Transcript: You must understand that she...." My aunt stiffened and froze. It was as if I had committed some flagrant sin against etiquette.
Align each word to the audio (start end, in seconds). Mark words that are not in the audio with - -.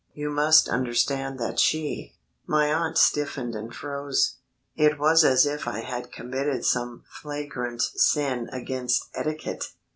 You 0.15 0.31
must 0.31 0.67
understand 0.67 1.37
that 1.39 1.59
she...." 1.59 2.15
My 2.47 2.73
aunt 2.73 2.97
stiffened 2.97 3.53
and 3.53 3.71
froze. 3.71 4.37
It 4.75 4.97
was 4.97 5.23
as 5.23 5.45
if 5.45 5.67
I 5.67 5.81
had 5.81 6.11
committed 6.11 6.65
some 6.65 7.03
flagrant 7.07 7.83
sin 7.83 8.49
against 8.51 9.05
etiquette. 9.13 9.65